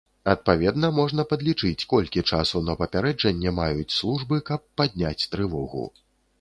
Адпаведна, 0.31 0.87
можна 0.99 1.25
падлічыць, 1.33 1.87
колькі 1.93 2.23
часу 2.31 2.63
на 2.71 2.77
папярэджанне 2.81 3.55
маюць 3.61 3.95
службы, 3.99 4.43
каб 4.51 4.61
падняць 4.81 5.27
трывогу. 5.35 5.89